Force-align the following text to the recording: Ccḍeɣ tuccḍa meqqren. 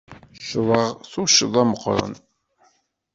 Ccḍeɣ 0.37 0.87
tuccḍa 1.11 1.63
meqqren. 1.69 2.13